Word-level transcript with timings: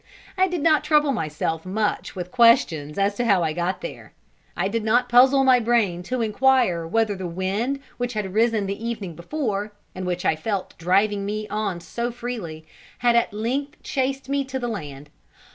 I 0.35 0.47
did 0.47 0.63
not 0.63 0.83
trouble 0.83 1.11
myself 1.11 1.63
much 1.63 2.15
with 2.15 2.31
questions 2.31 2.97
as 2.97 3.13
to 3.17 3.25
how 3.25 3.43
I 3.43 3.53
got 3.53 3.81
there. 3.81 4.13
I 4.57 4.67
did 4.67 4.83
not 4.83 5.09
puzzle 5.09 5.43
my 5.43 5.59
brain 5.59 6.01
to 6.09 6.23
inquire 6.23 6.87
whether 6.87 7.13
the 7.15 7.27
wind 7.27 7.79
which 7.97 8.13
had 8.13 8.33
risen 8.33 8.65
the 8.65 8.83
evening 8.83 9.13
before, 9.13 9.73
and 9.93 10.07
which 10.07 10.25
I 10.25 10.35
felt 10.35 10.75
driving 10.79 11.23
me 11.23 11.47
on 11.49 11.81
so 11.81 12.09
freely, 12.11 12.65
had 13.05 13.15
at 13.15 13.31
length 13.31 13.83
chased 13.83 14.27
me 14.27 14.43
to 14.45 14.57
the 14.57 14.67
land. 14.67 15.11